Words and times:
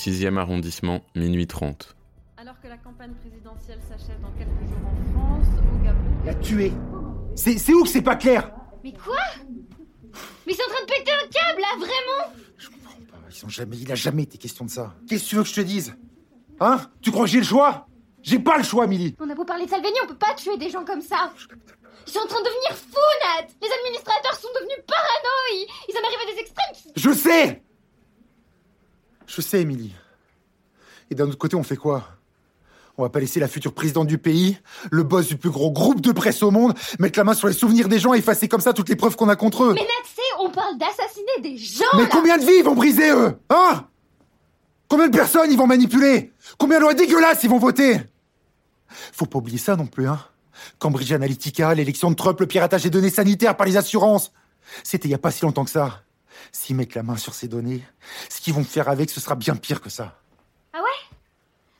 6e 0.00 0.38
arrondissement, 0.38 1.02
minuit 1.14 1.46
30. 1.46 1.94
Alors 2.38 2.58
que 2.62 2.68
la 2.68 2.78
campagne 2.78 3.12
présidentielle 3.20 3.80
s'achève 3.86 4.18
dans 4.22 4.30
quelques 4.30 4.48
jours 4.66 4.80
en 4.86 5.12
France, 5.12 5.46
au 5.74 5.84
Gabon. 5.84 5.98
La 6.24 6.34
tuer 6.36 6.72
C'est 7.36 7.58
c'est 7.58 7.74
où 7.74 7.82
que 7.82 7.88
c'est 7.90 8.00
pas 8.00 8.16
clair? 8.16 8.50
Mais 8.82 8.94
quoi? 8.94 9.18
Mais 10.46 10.52
ils 10.52 10.54
sont 10.54 10.62
en 10.62 10.72
train 10.72 10.80
de 10.80 10.90
péter 10.90 11.10
un 11.12 11.28
câble 11.28 11.60
là, 11.60 11.76
vraiment 11.76 12.34
Je 12.56 12.68
comprends 12.68 12.98
pas. 13.10 13.18
Ils 13.30 13.44
ont 13.44 13.50
jamais, 13.50 13.76
il 13.76 13.92
a 13.92 13.94
jamais 13.94 14.22
été 14.22 14.38
question 14.38 14.64
de 14.64 14.70
ça. 14.70 14.94
Qu'est-ce 15.06 15.24
que 15.24 15.28
tu 15.28 15.36
veux 15.36 15.42
que 15.42 15.48
je 15.50 15.54
te 15.54 15.60
dise? 15.60 15.94
Hein? 16.60 16.80
Tu 17.02 17.10
crois 17.10 17.26
que 17.26 17.30
j'ai 17.30 17.40
le 17.40 17.44
choix? 17.44 17.86
J'ai 18.22 18.38
pas 18.38 18.56
le 18.56 18.64
choix, 18.64 18.86
Milly. 18.86 19.14
On 19.20 19.28
a 19.28 19.34
beau 19.34 19.44
parler 19.44 19.66
de 19.66 19.70
Salvini, 19.70 19.96
on 20.02 20.06
peut 20.06 20.16
pas 20.16 20.32
tuer 20.34 20.56
des 20.56 20.70
gens 20.70 20.84
comme 20.86 21.02
ça 21.02 21.30
Ils 22.06 22.10
sont 22.10 22.20
en 22.20 22.26
train 22.26 22.40
de 22.40 22.46
devenir 22.46 22.72
fous, 22.74 23.16
Nat 23.20 23.48
Les 23.60 23.68
administrateurs 23.70 24.34
sont 24.34 24.48
devenus 24.54 24.78
paranoïs 24.86 25.66
Ils 25.90 25.94
en 25.98 26.06
arrivent 26.06 26.26
à 26.26 26.32
des 26.34 26.40
extrêmes 26.40 26.72
qui... 26.72 26.88
Je 26.96 27.12
sais 27.12 27.62
Je 29.32 29.40
sais, 29.40 29.60
Émilie. 29.60 29.94
Et 31.10 31.14
d'un 31.14 31.26
autre 31.26 31.38
côté, 31.38 31.54
on 31.54 31.62
fait 31.62 31.76
quoi? 31.76 32.08
On 32.98 33.02
va 33.02 33.10
pas 33.10 33.20
laisser 33.20 33.38
la 33.38 33.46
future 33.46 33.72
présidente 33.72 34.08
du 34.08 34.18
pays, 34.18 34.58
le 34.90 35.04
boss 35.04 35.28
du 35.28 35.36
plus 35.36 35.50
gros 35.50 35.70
groupe 35.70 36.00
de 36.00 36.10
presse 36.10 36.42
au 36.42 36.50
monde, 36.50 36.74
mettre 36.98 37.18
la 37.18 37.24
main 37.24 37.34
sur 37.34 37.46
les 37.46 37.54
souvenirs 37.54 37.88
des 37.88 37.98
gens 37.98 38.12
et 38.12 38.18
effacer 38.18 38.48
comme 38.48 38.60
ça 38.60 38.72
toutes 38.72 38.88
les 38.88 38.96
preuves 38.96 39.14
qu'on 39.16 39.28
a 39.28 39.36
contre 39.36 39.64
eux. 39.64 39.74
Mais 39.74 39.86
c'est, 40.04 40.20
on 40.40 40.50
parle 40.50 40.76
d'assassiner 40.78 41.40
des 41.42 41.56
gens 41.56 41.84
Mais 41.94 42.02
là 42.02 42.08
combien 42.10 42.38
de 42.38 42.42
vies 42.42 42.58
ils 42.58 42.64
vont 42.64 42.74
briser, 42.74 43.10
eux? 43.10 43.38
Hein? 43.48 43.86
Combien 44.88 45.06
de 45.08 45.16
personnes 45.16 45.50
ils 45.50 45.56
vont 45.56 45.68
manipuler? 45.68 46.32
Combien 46.58 46.78
de 46.78 46.82
lois 46.82 46.94
dégueulasses 46.94 47.44
ils 47.44 47.50
vont 47.50 47.58
voter? 47.58 48.00
Faut 49.12 49.26
pas 49.26 49.38
oublier 49.38 49.58
ça 49.58 49.76
non 49.76 49.86
plus, 49.86 50.08
hein 50.08 50.18
Cambridge 50.80 51.12
Analytica, 51.12 51.72
l'élection 51.74 52.10
de 52.10 52.16
Trump, 52.16 52.38
le 52.40 52.46
piratage 52.46 52.82
des 52.82 52.90
données 52.90 53.10
sanitaires 53.10 53.56
par 53.56 53.66
les 53.66 53.76
assurances. 53.76 54.32
C'était 54.82 55.08
il 55.08 55.12
y 55.12 55.14
a 55.14 55.18
pas 55.18 55.30
si 55.30 55.42
longtemps 55.42 55.64
que 55.64 55.70
ça. 55.70 56.02
S'ils 56.52 56.76
mettent 56.76 56.94
la 56.94 57.02
main 57.02 57.16
sur 57.16 57.34
ces 57.34 57.48
données, 57.48 57.82
ce 58.28 58.40
qu'ils 58.40 58.54
vont 58.54 58.64
faire 58.64 58.88
avec, 58.88 59.10
ce 59.10 59.20
sera 59.20 59.34
bien 59.34 59.56
pire 59.56 59.80
que 59.80 59.90
ça. 59.90 60.14
Ah 60.72 60.78
ouais? 60.78 61.16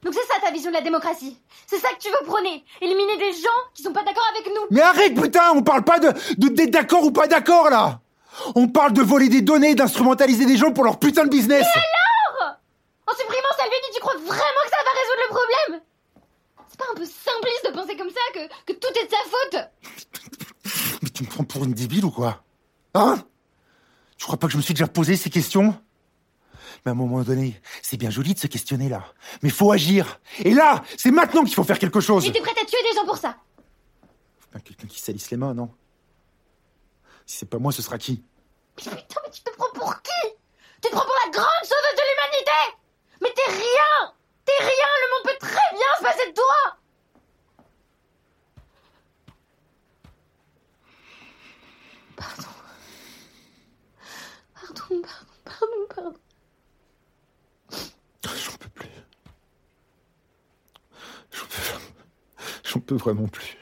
Donc 0.02 0.14
c'est 0.14 0.26
ça 0.26 0.40
ta 0.40 0.50
vision 0.50 0.70
de 0.70 0.76
la 0.76 0.82
démocratie. 0.82 1.38
C'est 1.66 1.78
ça 1.78 1.88
que 1.90 1.98
tu 1.98 2.08
veux 2.08 2.26
prôner. 2.26 2.64
Éliminer 2.80 3.16
des 3.18 3.32
gens 3.32 3.48
qui 3.74 3.82
sont 3.82 3.92
pas 3.92 4.02
d'accord 4.02 4.26
avec 4.34 4.46
nous. 4.46 4.66
Mais 4.70 4.80
arrête, 4.80 5.20
putain 5.20 5.52
On 5.54 5.62
parle 5.62 5.84
pas 5.84 5.98
de 5.98 6.12
d'être 6.36 6.70
d'accord 6.70 7.04
ou 7.04 7.12
pas 7.12 7.26
d'accord, 7.26 7.70
là. 7.70 8.00
On 8.54 8.68
parle 8.68 8.92
de 8.92 9.02
voler 9.02 9.28
des 9.28 9.42
données, 9.42 9.74
d'instrumentaliser 9.74 10.46
des 10.46 10.56
gens 10.56 10.72
pour 10.72 10.84
leur 10.84 10.98
putain 10.98 11.24
de 11.24 11.30
business. 11.30 11.66
En 13.06 13.12
supprimant 13.12 13.48
Salvini, 13.56 13.86
tu 13.92 14.00
crois 14.00 14.14
vraiment 14.14 14.28
que 14.28 14.70
ça 14.70 14.84
va 14.84 14.92
résoudre 15.00 15.22
le 15.28 15.34
problème? 15.34 15.82
C'est 16.68 16.78
pas 16.78 16.84
un 16.92 16.94
peu 16.94 17.04
simpliste 17.04 17.66
de 17.66 17.72
penser 17.72 17.96
comme 17.96 18.10
ça 18.10 18.20
que, 18.32 18.72
que 18.72 18.78
tout 18.78 18.88
est 19.00 19.06
de 19.06 19.10
sa 19.10 19.24
faute? 19.28 21.02
Mais 21.02 21.08
tu 21.08 21.24
me 21.24 21.28
prends 21.28 21.44
pour 21.44 21.64
une 21.64 21.72
débile 21.72 22.04
ou 22.04 22.10
quoi? 22.10 22.42
Hein? 22.94 23.18
Crois 24.30 24.38
pas 24.38 24.46
que 24.46 24.52
je 24.52 24.58
me 24.58 24.62
suis 24.62 24.74
déjà 24.74 24.86
posé 24.86 25.16
ces 25.16 25.28
questions 25.28 25.74
Mais 26.84 26.90
à 26.90 26.92
un 26.92 26.94
moment 26.94 27.22
donné, 27.24 27.60
c'est 27.82 27.96
bien 27.96 28.10
joli 28.10 28.32
de 28.32 28.38
se 28.38 28.46
questionner 28.46 28.88
là. 28.88 29.04
Mais 29.42 29.50
faut 29.50 29.72
agir. 29.72 30.20
Et 30.38 30.54
là, 30.54 30.84
c'est 30.96 31.10
maintenant 31.10 31.42
qu'il 31.42 31.54
faut 31.54 31.64
faire 31.64 31.80
quelque 31.80 31.98
chose. 32.00 32.30
T'es 32.32 32.40
prête 32.40 32.56
à 32.56 32.64
tuer 32.64 32.78
des 32.88 32.94
gens 32.94 33.04
pour 33.04 33.16
ça? 33.16 33.36
Faut 34.38 34.48
bien 34.52 34.60
quelqu'un 34.60 34.86
qui 34.86 35.00
salisse 35.00 35.32
les 35.32 35.36
mains, 35.36 35.52
non? 35.52 35.68
Si 37.26 37.38
c'est 37.38 37.46
pas 37.50 37.58
moi, 37.58 37.72
ce 37.72 37.82
sera 37.82 37.98
qui? 37.98 38.22
Mais 38.86 38.92
putain, 38.92 39.20
mais 39.24 39.30
tu 39.32 39.42
te 39.42 39.50
prends 39.56 39.72
pour 39.74 40.00
qui? 40.00 40.28
Tu 40.80 40.88
te 40.88 40.94
prends 40.94 41.04
pour 41.04 41.16
la 41.24 41.30
grande 41.32 41.64
sauveuse 41.64 41.96
de 41.96 42.04
l'humanité 42.08 42.78
Mais 43.22 43.32
t'es 43.34 43.50
rien 43.50 44.14
T'es 44.44 44.58
rien 44.60 44.90
Le 45.02 45.10
monde 45.12 45.24
peut 45.24 45.38
très 45.40 45.74
bien 45.74 45.90
se 45.98 46.02
passer 46.04 46.30
de 46.30 46.34
toi 46.34 46.76
Pardon. 52.16 52.48
Pardon, 54.54 55.02
pardon, 55.02 55.34
pardon, 55.44 55.86
pardon. 55.94 56.14
J'en 58.22 58.56
peux 58.58 58.68
plus. 58.68 58.88
J'en 62.64 62.79
peux, 62.90 62.96
vraiment 62.96 63.28
plus. 63.28 63.56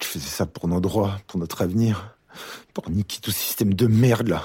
Je 0.00 0.06
faisais 0.06 0.28
ça 0.28 0.44
pour 0.46 0.68
nos 0.68 0.80
droits, 0.80 1.18
pour 1.26 1.40
notre 1.40 1.62
avenir, 1.62 2.16
pour 2.74 2.90
niquer 2.90 3.20
tout 3.20 3.30
ce 3.30 3.38
système 3.38 3.72
de 3.72 3.86
merde 3.86 4.28
là. 4.28 4.42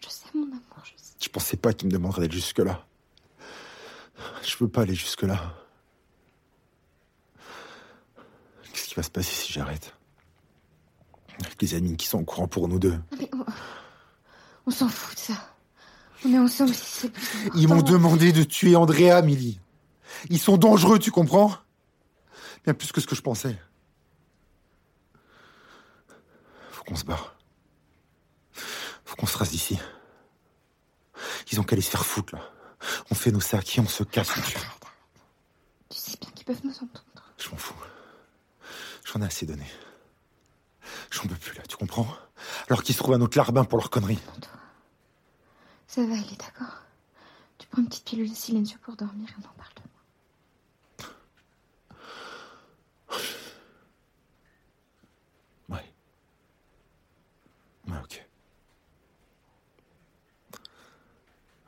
Je 0.00 0.08
sais, 0.08 0.26
mon 0.34 0.44
amour, 0.44 0.60
je 0.84 0.92
sais. 0.96 1.14
Je 1.20 1.28
pensais 1.28 1.56
pas 1.56 1.72
qu'il 1.72 1.88
me 1.88 1.92
demanderait 1.92 2.22
d'aller 2.22 2.34
jusque-là. 2.34 2.86
Je 4.42 4.56
veux 4.60 4.68
pas 4.68 4.82
aller 4.82 4.94
jusque-là. 4.94 5.54
Qu'est-ce 8.72 8.88
qui 8.88 8.94
va 8.94 9.02
se 9.02 9.10
passer 9.10 9.34
si 9.34 9.52
j'arrête? 9.52 9.94
Avec 11.44 11.60
les 11.60 11.74
amis 11.74 11.96
qui 11.96 12.06
sont 12.06 12.20
au 12.20 12.24
courant 12.24 12.46
pour 12.46 12.68
nous 12.68 12.78
deux. 12.78 12.92
Non, 12.92 13.18
mais 13.18 13.28
on, 13.34 13.44
on 14.66 14.70
s'en 14.70 14.88
fout 14.88 15.16
de 15.16 15.20
ça. 15.20 15.34
On 16.24 16.32
est 16.32 16.38
ensemble 16.38 16.72
si 16.72 17.00
c'est 17.00 17.10
plus 17.10 17.26
important. 17.40 17.58
Ils 17.58 17.68
m'ont 17.68 17.82
demandé 17.82 18.32
de 18.32 18.44
tuer 18.44 18.76
Andrea, 18.76 19.20
Milly. 19.22 19.58
Ils 20.30 20.38
sont 20.38 20.56
dangereux, 20.56 20.98
tu 20.98 21.10
comprends? 21.10 21.52
Bien 22.64 22.74
plus 22.74 22.92
que 22.92 23.00
ce 23.00 23.06
que 23.06 23.14
je 23.14 23.22
pensais. 23.22 23.58
Faut 26.70 26.84
qu'on 26.84 26.96
se 26.96 27.04
barre. 27.04 27.36
Faut 29.04 29.16
qu'on 29.16 29.26
se 29.26 29.38
rase 29.38 29.50
d'ici. 29.50 29.78
Ils 31.52 31.60
ont 31.60 31.62
qu'à 31.62 31.74
aller 31.74 31.82
se 31.82 31.90
faire 31.90 32.04
foutre, 32.04 32.34
là. 32.34 32.42
On 33.10 33.14
fait 33.14 33.30
nos 33.30 33.40
sacs 33.40 33.78
et 33.78 33.80
on 33.80 33.86
se 33.86 34.02
casse, 34.04 34.36
on 34.36 34.42
tue. 34.42 34.58
Tu 35.88 35.98
sais 35.98 36.16
bien 36.20 36.30
qu'ils 36.30 36.44
peuvent 36.44 36.64
nous 36.64 36.74
entendre. 36.74 37.32
Je 37.38 37.48
m'en 37.50 37.56
fous. 37.56 37.74
J'en 39.04 39.22
ai 39.22 39.26
assez 39.26 39.46
donné. 39.46 39.66
J'en 41.10 41.26
peux 41.26 41.36
plus, 41.36 41.56
là, 41.56 41.62
tu 41.68 41.76
comprends? 41.76 42.08
Alors 42.68 42.82
qu'ils 42.82 42.94
se 42.94 43.00
trouvent 43.00 43.14
un 43.14 43.20
autre 43.20 43.38
larbin 43.38 43.64
pour 43.64 43.78
leur 43.78 43.90
connerie. 43.90 44.18
Ça 45.86 46.04
va, 46.04 46.14
il 46.14 46.32
est 46.32 46.40
d'accord. 46.40 46.82
Tu 47.58 47.66
prends 47.68 47.80
une 47.80 47.88
petite 47.88 48.04
pilule 48.04 48.28
de 48.28 48.34
silencieux 48.34 48.78
pour 48.82 48.96
dormir 48.96 49.28
et 49.30 49.34
on 49.42 49.48
en 49.48 49.52
parle 49.54 49.72
demain. 49.76 49.95
Ouais. 55.68 55.78
Ouais, 57.88 57.94
ok. 58.02 58.24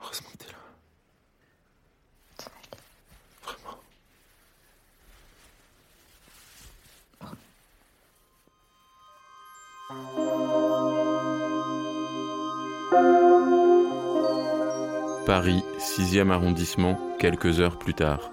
Heureusement 0.00 0.28
que 0.32 0.36
t'es 0.38 0.52
là. 0.52 0.58
Vraiment. 3.42 3.78
Paris, 15.26 15.62
6e 15.78 16.30
arrondissement, 16.30 16.98
quelques 17.18 17.60
heures 17.60 17.78
plus 17.78 17.94
tard. 17.94 18.30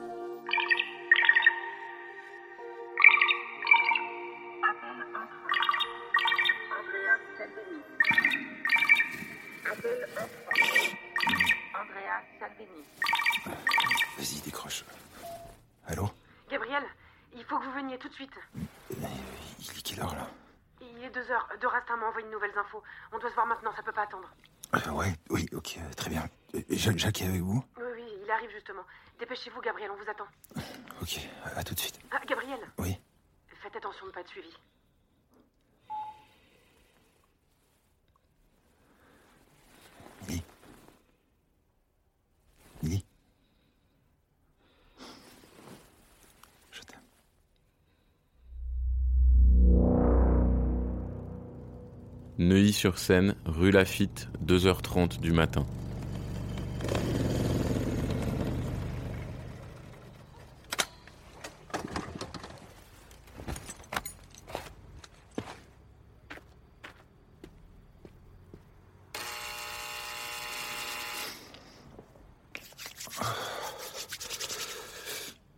Andrea 11.74 12.22
Salvini. 12.40 12.84
Vas-y, 14.18 14.42
décroche. 14.42 14.84
Allô 15.88 16.10
Gabriel, 16.50 16.84
il 17.34 17.44
faut 17.46 17.58
que 17.60 17.66
vous 17.66 17.72
veniez 17.74 17.98
tout 17.98 18.08
de 18.10 18.14
suite. 18.14 18.34
Il 18.92 19.04
est 19.04 19.82
quelle 19.84 20.00
heure, 20.02 20.14
là 20.16 20.28
Il 20.82 21.04
est 21.04 21.10
deux 21.10 21.30
heures. 21.32 21.48
Dorastin 21.62 21.98
m'a 21.98 22.08
envoyé 22.08 22.28
de 22.28 22.32
nouvelles 22.32 22.58
infos. 22.58 22.84
On 23.12 23.18
doit 23.20 23.30
se 23.30 23.36
voir 23.36 23.48
maintenant, 23.48 23.74
ça 23.76 23.84
peut 23.84 23.92
pas 23.92 24.04
attendre. 24.04 24.30
Euh, 24.76 24.92
Ouais, 24.92 25.14
oui, 25.30 25.48
ok, 25.54 25.78
euh, 25.80 25.94
très 25.94 26.10
bien. 26.10 26.28
Euh, 26.56 26.62
Jacques, 26.70 26.98
Jacques 26.98 27.22
est 27.22 27.28
avec 27.28 27.42
vous 27.42 27.64
Oui, 27.78 27.84
oui, 27.96 28.04
il 28.24 28.30
arrive 28.32 28.52
justement. 28.52 28.84
Dépêchez-vous, 29.20 29.62
Gabriel, 29.62 29.90
on 29.92 29.96
vous 29.96 30.10
attend. 30.10 30.28
Ok, 31.02 31.20
à 31.56 31.64
tout 31.64 31.74
de 31.74 31.80
suite. 31.80 32.00
Ah, 32.12 32.20
Gabriel, 32.28 32.60
Oui. 32.78 32.98
faites 33.62 33.76
attention 33.76 34.06
de 34.08 34.12
pas 34.12 34.22
être 34.22 34.30
suivi. 34.30 34.54
Neuilly-sur-Seine, 52.46 53.36
rue 53.46 53.72
Lafitte, 53.72 54.30
2h30 54.46 55.20
du 55.20 55.32
matin. 55.32 55.66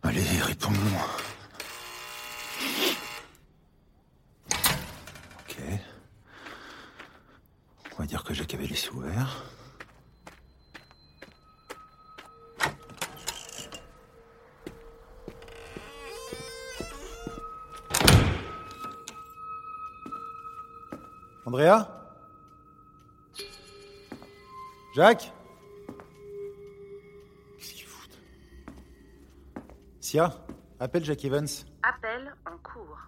Allez, 0.02 0.22
réponds. 0.40 0.70
Ok. 5.40 5.56
On 7.98 8.02
va 8.02 8.06
dire 8.06 8.22
que 8.22 8.32
Jacques 8.32 8.54
avait 8.54 8.66
les 8.66 8.84
yeux 8.84 8.92
ouverts. 8.92 9.42
Andrea? 21.46 21.88
Jacques? 24.94 25.32
Qu'est-ce 27.58 27.72
qu'ils 27.74 27.84
foutent? 27.86 28.18
Sia, 30.00 30.30
appelle 30.80 31.04
Jack 31.04 31.24
Evans. 31.24 31.46
Appel 31.82 32.34
en 32.46 32.56
cours. 32.58 32.98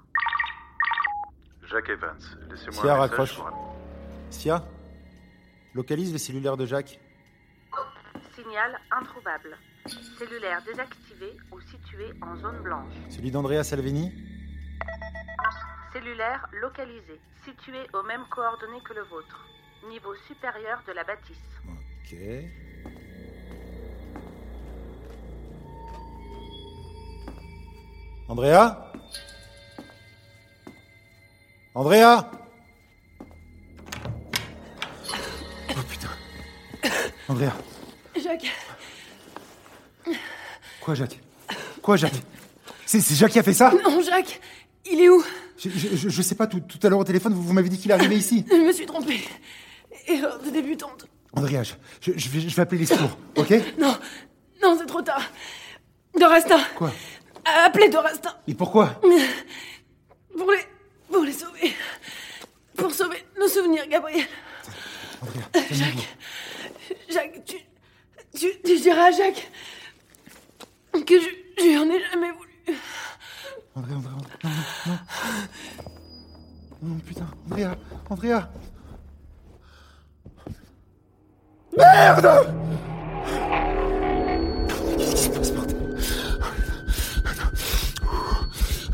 Jacques 1.65 1.91
Evans, 1.91 2.19
laissez-moi 2.51 2.73
Sia, 2.83 2.95
un 2.95 2.97
message 2.97 2.99
raccroche. 3.11 3.37
pour 3.37 3.47
un- 3.49 3.55
Sia, 4.31 4.65
localise 5.75 6.13
le 6.13 6.19
cellulaire 6.19 6.57
de 6.57 6.67
Jacques. 6.67 6.99
Signal 8.35 8.79
introuvable. 8.91 9.57
Cellulaire 10.19 10.63
désactivé 10.65 11.37
ou 11.53 11.61
situé 11.61 12.13
en 12.23 12.37
zone 12.37 12.63
blanche. 12.63 12.93
Celui 13.09 13.31
d'Andrea 13.31 13.65
Salvini 13.65 14.13
Cellulaire 15.93 16.47
localisé, 16.61 17.21
situé 17.45 17.79
aux 17.93 18.03
mêmes 18.05 18.25
coordonnées 18.31 18.81
que 18.85 18.95
le 18.95 19.03
vôtre. 19.03 19.49
Niveau 19.89 20.15
supérieur 20.29 20.83
de 20.87 20.93
la 20.93 21.05
bâtisse. 21.05 21.37
Ok. 21.67 22.17
Andrea? 28.29 28.93
Andrea? 31.75 32.40
Andrea. 37.31 37.53
Jacques, 38.21 38.51
Quoi, 40.81 40.95
Jacques? 40.95 41.19
Quoi, 41.81 41.97
Jacques? 41.97 42.21
C'est 42.87 43.01
c'est 43.01 43.15
Jacques 43.15 43.31
qui 43.31 43.39
a 43.39 43.43
fait 43.45 43.53
ça? 43.55 43.73
Non, 43.85 44.03
Jacques, 44.03 44.41
il 44.91 45.01
est 45.01 45.09
où? 45.09 45.23
Je, 45.57 45.69
je- 45.71 46.09
je- 46.09 46.23
sais 46.23 46.35
pas, 46.35 46.49
tout, 46.49 46.59
tout 46.59 46.79
à 46.85 46.89
l'heure 46.89 46.99
au 46.99 47.05
téléphone, 47.05 47.33
vous, 47.35 47.43
vous 47.43 47.53
m'avez 47.53 47.69
dit 47.69 47.79
qu'il 47.79 47.93
arrivait 47.93 48.17
ici. 48.17 48.45
Je 48.51 48.57
me 48.57 48.73
suis 48.73 48.87
trompée. 48.87 49.21
Erreur 50.09 50.41
de 50.41 50.51
débutante. 50.51 51.07
Andrea, 51.37 51.63
je, 52.01 52.13
je- 52.17 52.29
vais, 52.31 52.61
appeler 52.61 52.81
les 52.81 52.87
secours, 52.87 53.17
ok? 53.37 53.51
Non, 53.79 53.95
non, 54.61 54.77
c'est 54.81 54.87
trop 54.87 55.03
tard. 55.03 55.23
Dorastin, 56.19 56.59
Quoi? 56.75 56.91
Appelez 57.65 57.89
Dorastin 57.91 58.35
Et 58.49 58.55
pourquoi? 58.55 59.01
Pour 60.37 60.51
les, 60.51 60.67
pour 61.13 61.23
les 61.23 61.33
sauver. 61.33 61.75
Pour 62.77 62.91
sauver 62.93 63.25
nos 63.39 63.47
souvenirs, 63.49 63.87
Gabriel. 63.89 64.27
Andrea, 65.23 65.43
calmez-vous. 65.53 65.77
Jacques, 65.77 66.09
Jacques, 67.11 67.45
tu, 67.45 67.57
tu, 68.39 68.47
tu 68.65 68.81
diras 68.81 69.07
à 69.07 69.11
Jacques 69.11 69.51
que 71.07 71.21
je, 71.21 71.29
je 71.59 71.65
lui 71.65 71.79
en 71.79 71.89
ai 71.91 72.01
jamais 72.11 72.31
voulu. 72.33 72.51
Andrea, 73.75 73.95
Andrea, 73.97 74.11
non, 76.83 76.89
non, 76.89 76.99
putain, 77.01 77.27
Andrea, 77.47 77.77
Andrea. 78.09 78.51
Merde 81.77 82.27
Qu'est-ce 84.99 85.15
qui 85.15 85.45
se 85.45 85.53
passe, 85.53 85.53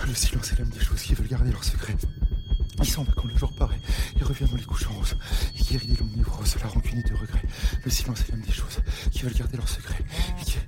Le 0.07 0.15
silence 0.15 0.53
est 0.53 0.59
l'âme 0.59 0.69
des 0.69 0.81
choses 0.81 1.03
qui 1.03 1.15
veulent 1.15 1.29
garder 1.29 1.51
leur 1.51 1.65
secret. 1.65 1.76
Ils 2.79 2.87
s'en 2.87 3.03
va 3.05 3.13
quand 3.17 3.27
le 3.27 3.37
jour 3.37 3.53
paraît. 3.57 3.81
Il 4.17 4.25
revient 4.25 4.45
dans 4.49 4.57
les 4.57 4.65
couches 4.65 4.87
en 4.89 4.93
rose. 4.93 5.17
Il 5.55 5.65
guérit 5.65 5.87
des 5.87 5.97
longues 5.97 6.17
névroses, 6.17 6.57
la 6.63 6.69
rancune 6.69 6.99
et 6.99 7.03
de 7.03 7.15
regret. 7.15 7.43
Le 7.85 7.91
silence 7.91 8.21
est 8.23 8.31
l'âme 8.33 8.41
des 8.41 8.53
choses 8.53 8.81
qui 9.11 9.23
veulent 9.23 9.35
garder 9.35 9.57
leur 9.57 9.69
secret. 9.69 10.05
Et 10.41 10.45
qui... 10.45 10.59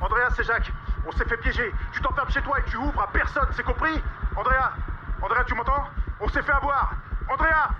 Andrea, 0.00 0.28
c'est 0.36 0.44
Jacques. 0.44 0.72
On 1.06 1.12
s'est 1.12 1.24
fait 1.24 1.36
piéger. 1.38 1.70
Tu 1.92 2.00
t'enfermes 2.00 2.30
chez 2.30 2.42
toi 2.42 2.58
et 2.58 2.64
tu 2.70 2.76
ouvres 2.76 3.00
à 3.00 3.12
personne, 3.12 3.48
c'est 3.56 3.62
compris? 3.64 4.00
Andrea 4.36 4.72
Andrea, 5.22 5.44
tu 5.46 5.54
m'entends? 5.54 5.84
On 6.20 6.28
s'est 6.28 6.42
fait 6.42 6.52
avoir 6.52 6.94
Andrea 7.30 7.70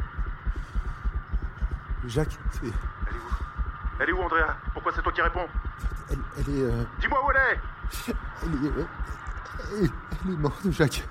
Jacques, 2.07 2.39
c'est... 2.53 2.67
Elle 2.67 3.15
est 3.15 3.19
où? 3.19 3.33
Elle 4.01 4.09
est 4.09 4.13
où, 4.13 4.23
Andrea? 4.23 4.57
Pourquoi 4.73 4.93
c'est 4.95 5.03
toi 5.03 5.13
qui 5.13 5.21
réponds? 5.21 5.47
Elle, 6.11 6.19
elle 6.39 6.55
est... 6.55 6.63
euh, 6.63 6.85
Dis-moi 7.01 7.19
où 7.25 7.31
elle 7.31 7.37
est 7.37 7.61
Elle 8.43 8.65
est, 8.65 8.69
euh, 8.69 8.87
elle, 9.83 9.91
elle 10.25 10.33
est 10.33 10.37
morte, 10.37 10.71
Jacques. 10.71 11.05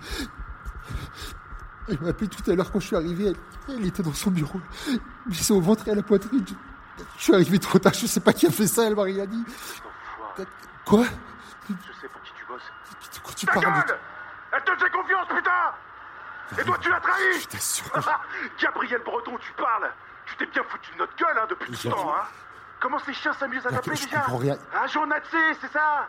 Elle 1.87 1.99
m'a 2.01 2.09
appelé 2.09 2.27
tout 2.27 2.49
à 2.51 2.55
l'heure 2.55 2.71
quand 2.71 2.79
je 2.79 2.87
suis 2.87 2.95
arrivé. 2.95 3.27
Elle, 3.67 3.75
elle 3.75 3.85
était 3.85 4.03
dans 4.03 4.13
son 4.13 4.31
bureau. 4.31 4.61
Blessée 5.25 5.53
au 5.53 5.61
ventre 5.61 5.87
et 5.87 5.91
à 5.91 5.95
la 5.95 6.03
poitrine. 6.03 6.45
Je, 6.47 6.53
je 7.17 7.23
suis 7.23 7.33
arrivé 7.33 7.59
trop 7.59 7.79
tard. 7.79 7.93
Je 7.93 8.05
sais 8.05 8.19
pas 8.19 8.33
qui 8.33 8.47
a 8.47 8.51
fait 8.51 8.67
ça. 8.67 8.85
Elle 8.85 8.95
m'a 8.95 9.03
rien 9.03 9.25
dit. 9.25 9.43
Quoi? 10.85 11.03
Je 11.05 11.73
sais 12.01 12.07
pour 12.07 12.21
qui 12.21 12.31
tu 12.33 12.45
bosses. 12.45 12.61
De 13.13 13.19
quoi 13.19 13.33
tu 13.33 13.45
Ta 13.45 13.53
parles 13.53 13.65
gueule 13.65 13.99
Elle 14.51 14.63
te 14.63 14.83
fait 14.83 14.89
confiance, 14.89 15.27
putain 15.27 16.61
Et 16.61 16.63
toi, 16.65 16.77
tu 16.79 16.89
l'as 16.89 16.99
trahi 16.99 17.41
Je 17.41 17.47
t'assure. 17.47 17.85
Gabriel 18.61 19.01
Breton, 19.05 19.37
tu 19.39 19.51
parles 19.53 19.91
Tu 20.25 20.35
t'es 20.37 20.45
bien 20.47 20.63
foutu 20.67 20.91
de 20.93 20.97
notre 20.97 21.15
gueule, 21.15 21.37
hein, 21.37 21.45
depuis 21.49 21.71
tout 21.71 21.77
ce 21.77 21.87
temps, 21.89 22.13
hein 22.13 22.25
Comment 22.79 22.99
ces 22.99 23.13
chiens 23.13 23.33
s'amusent 23.33 23.65
à 23.65 23.71
t'appeler 23.71 23.97
déjà. 23.97 24.25
Un 24.83 24.87
journatcé, 24.87 25.37
c'est 25.59 25.71
ça? 25.71 26.07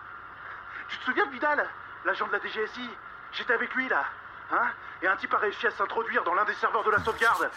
Tu 0.91 0.99
te 0.99 1.05
souviens 1.05 1.27
de 1.27 1.31
Vidal 1.33 1.67
L'agent 2.05 2.27
de 2.27 2.33
la 2.33 2.41
DGSI 2.41 2.91
J'étais 3.33 3.53
avec 3.53 3.73
lui, 3.75 3.89
là. 3.89 4.05
Hein? 4.53 4.69
Et 5.03 5.07
un 5.07 5.17
type 5.17 5.33
a 5.33 5.39
réussi 5.39 5.67
à 5.67 5.71
s'introduire 5.71 6.25
dans 6.25 6.35
l'un 6.35 6.45
des 6.45 6.55
serveurs 6.55 6.85
de 6.85 6.91
la 6.91 7.03
sauvegarde. 7.05 7.51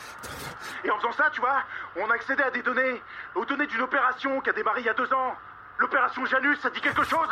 Et 0.84 0.92
en 0.92 0.98
faisant 0.98 1.12
ça, 1.14 1.30
tu 1.32 1.42
vois, 1.42 1.64
on 1.96 2.10
a 2.10 2.14
accédé 2.14 2.44
à 2.44 2.52
des 2.52 2.62
données. 2.62 3.02
Aux 3.36 3.46
données 3.46 3.68
d'une 3.68 3.82
opération 3.82 4.40
qui 4.42 4.50
a 4.50 4.54
démarré 4.54 4.82
il 4.82 4.86
y 4.86 4.90
a 4.90 4.94
deux 4.94 5.12
ans. 5.14 5.36
L'opération 5.80 6.26
Janus, 6.26 6.60
ça 6.62 6.70
dit 6.70 6.82
quelque 6.82 7.04
chose? 7.04 7.30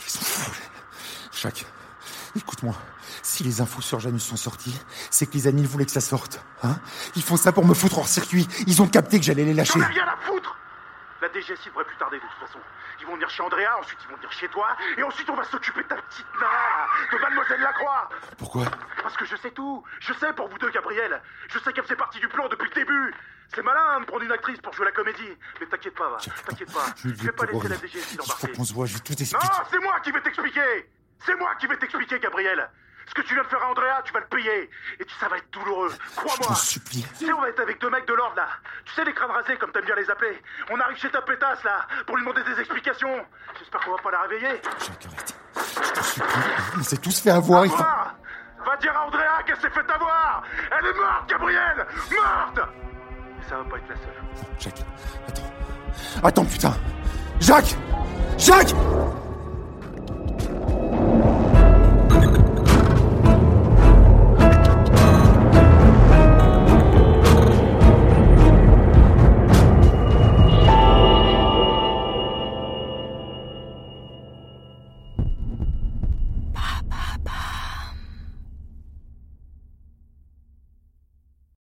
Ils 0.00 0.10
sont 0.10 0.24
fous. 0.24 0.60
Jacques, 1.32 1.64
écoute-moi. 2.36 2.74
Si 3.22 3.44
les 3.44 3.60
infos 3.60 3.80
sur 3.80 4.00
Janus 4.00 4.24
sont 4.24 4.36
sorties, 4.36 4.78
c'est 5.10 5.26
que 5.26 5.34
les 5.34 5.46
amis 5.46 5.64
voulaient 5.64 5.86
que 5.86 5.92
ça 5.92 6.00
sorte. 6.00 6.40
Hein? 6.62 6.76
Ils 7.14 7.22
font 7.22 7.36
ça 7.36 7.52
pour 7.52 7.64
me 7.64 7.74
foutre 7.74 7.98
hors 7.98 8.08
circuit. 8.08 8.48
Ils 8.66 8.82
ont 8.82 8.88
capté 8.88 9.18
que 9.20 9.24
j'allais 9.24 9.44
les 9.44 9.54
lâcher. 9.54 9.78
J'en 9.78 9.88
ai 9.88 9.92
rien 9.92 10.08
à 10.08 10.16
foutre 10.16 10.56
La 11.20 11.28
DGSI 11.28 11.68
devrait 11.68 11.84
plus 11.84 11.96
tarder 11.96 12.16
de 12.16 12.22
toute 12.22 12.46
façon. 12.48 12.58
Ils 13.00 13.06
vont 13.06 13.14
venir 13.14 13.28
chez 13.28 13.42
Andrea, 13.42 13.78
ensuite 13.78 13.98
ils 14.02 14.10
vont 14.10 14.16
venir 14.16 14.32
chez 14.32 14.48
toi, 14.48 14.68
et 14.96 15.02
ensuite 15.02 15.28
on 15.28 15.34
va 15.34 15.44
s'occuper 15.44 15.82
de 15.82 15.88
ta 15.88 15.96
petite 15.96 16.26
nana, 16.34 16.86
de 17.12 17.18
Mademoiselle 17.18 17.60
Lacroix. 17.60 18.08
Pourquoi? 18.38 18.64
Parce 19.02 19.16
que 19.16 19.24
je 19.24 19.36
sais 19.36 19.50
tout. 19.50 19.82
Je 20.00 20.12
sais 20.14 20.32
pour 20.32 20.48
vous 20.48 20.58
deux, 20.58 20.70
Gabriel. 20.70 21.20
Je 21.48 21.58
sais 21.58 21.72
qu'elle 21.72 21.84
faisait 21.84 21.96
partie 21.96 22.20
du 22.20 22.28
plan 22.28 22.48
depuis 22.48 22.68
le 22.68 22.74
début. 22.74 23.14
C'est 23.54 23.62
malin 23.62 23.84
hein, 23.90 24.00
de 24.00 24.06
prendre 24.06 24.22
une 24.22 24.32
actrice 24.32 24.60
pour 24.60 24.72
jouer 24.72 24.86
la 24.86 24.92
comédie. 24.92 25.36
Mais 25.60 25.66
t'inquiète 25.66 25.94
pas, 25.94 26.08
va, 26.08 26.18
t'inquiète 26.46 26.72
pas. 26.72 26.86
Je 26.96 27.08
vais 27.08 27.32
pas 27.32 27.46
laisser 27.46 27.68
la. 27.68 27.76
DGSI 27.76 28.16
l'embarquer. 28.16 28.52
qu'on 28.52 28.64
se 28.64 28.72
voit. 28.72 28.86
Je 28.86 28.94
vais 28.94 29.00
tout 29.00 29.12
Non, 29.12 29.64
c'est 29.70 29.78
moi 29.80 30.00
qui 30.00 30.12
vais 30.12 30.20
t'expliquer. 30.20 30.90
C'est 31.18 31.34
moi 31.34 31.54
qui 31.56 31.66
vais 31.66 31.76
t'expliquer, 31.76 32.18
Gabriel 32.18 32.70
Ce 33.10 33.14
que 33.14 33.22
tu 33.22 33.34
viens 33.34 33.42
de 33.42 33.48
faire 33.48 33.60
à 33.62 33.70
Andrea, 33.70 34.02
tu 34.04 34.12
vas 34.12 34.20
le 34.20 34.26
payer 34.26 34.70
Et 35.00 35.04
tu- 35.04 35.14
ça 35.18 35.26
va 35.28 35.36
être 35.36 35.50
douloureux, 35.50 35.90
Je 35.90 36.14
crois-moi 36.16 36.46
t'en 36.46 36.54
supplie. 36.54 37.04
tu 37.18 37.26
sais, 37.26 37.32
on 37.32 37.40
va 37.40 37.48
être 37.48 37.58
avec 37.60 37.80
deux 37.80 37.90
mecs 37.90 38.06
de 38.06 38.14
l'ordre, 38.14 38.36
là. 38.36 38.46
Tu 38.84 38.92
sais, 38.94 39.04
les 39.04 39.12
crânes 39.12 39.32
rasés, 39.32 39.56
comme 39.56 39.72
t'aimes 39.72 39.84
bien 39.84 39.96
les 39.96 40.08
appeler. 40.08 40.40
On 40.70 40.78
arrive 40.78 40.96
chez 40.96 41.10
ta 41.10 41.20
pétasse, 41.20 41.62
là, 41.64 41.86
pour 42.06 42.16
lui 42.16 42.22
demander 42.24 42.44
des 42.44 42.60
explications. 42.60 43.26
J'espère 43.58 43.80
qu'on 43.80 43.90
va 43.96 44.02
pas 44.02 44.10
la 44.12 44.20
réveiller. 44.22 44.62
Jacques, 44.78 45.06
arrête. 45.06 45.34
Je 45.84 45.90
t'en 45.92 46.02
supplie. 46.02 46.42
On 46.78 46.82
s'est 46.84 46.96
tous 46.98 47.20
fait 47.20 47.30
avoir. 47.30 47.66
Il 47.66 47.72
faut... 47.72 47.82
Va 48.64 48.76
dire 48.76 48.96
à 48.96 49.06
Andrea 49.06 49.42
qu'elle 49.46 49.56
s'est 49.60 49.70
fait 49.70 49.90
avoir 49.90 50.42
Elle 50.70 50.86
est 50.86 50.92
morte, 50.94 51.28
Gabrielle 51.28 51.86
Morte 52.10 52.60
Et 53.40 53.48
ça 53.48 53.56
va 53.56 53.64
pas 53.64 53.76
être 53.78 53.88
la 53.88 53.96
seule. 53.96 54.50
Jacques, 54.60 54.84
attends. 55.26 56.22
Attends, 56.22 56.44
putain 56.44 56.76
Jacques 57.40 57.74
Jacques 58.38 58.74